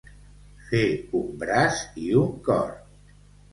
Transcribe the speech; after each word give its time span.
Fer 0.69 0.79
un 1.19 1.37
braç 1.45 1.85
i 2.07 2.11
un 2.25 2.35
cor. 2.51 2.75